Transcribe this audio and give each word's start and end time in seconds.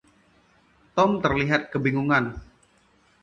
Tom 0.97 1.09
terlihat 1.23 1.61
sedikit 1.69 1.73
kebingungan. 1.77 2.25